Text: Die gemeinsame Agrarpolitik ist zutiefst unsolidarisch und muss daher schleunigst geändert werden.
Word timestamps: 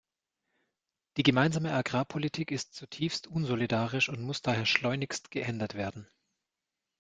Die 1.17 1.21
gemeinsame 1.21 1.71
Agrarpolitik 1.73 2.49
ist 2.49 2.73
zutiefst 2.73 3.27
unsolidarisch 3.27 4.09
und 4.09 4.19
muss 4.19 4.41
daher 4.41 4.65
schleunigst 4.65 5.29
geändert 5.29 5.75
werden. 5.75 6.07